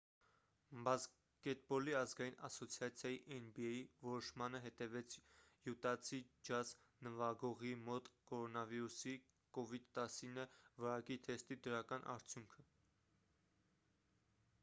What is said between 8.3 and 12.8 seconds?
կորոնավիրուսի covid-19 վարակի թեստի դրական արդյունքը: